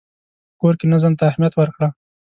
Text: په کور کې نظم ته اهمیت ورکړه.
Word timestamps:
په 0.51 0.55
کور 0.61 0.73
کې 0.79 0.85
نظم 0.93 1.13
ته 1.19 1.23
اهمیت 1.29 1.53
ورکړه. 1.57 1.87